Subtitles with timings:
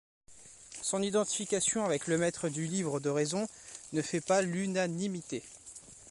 [0.81, 3.47] Son identification avec Le Maître du Livre de Raison
[3.93, 5.43] ne fait pas l'unanimité.